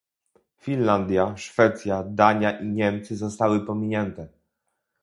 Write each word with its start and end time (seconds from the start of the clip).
Finlandia, 0.57 1.35
Szwecja, 1.37 2.03
Dania 2.03 2.59
i 2.59 2.67
Niemcy 2.69 3.15
zostały 3.17 3.65
pominięte 3.65 4.27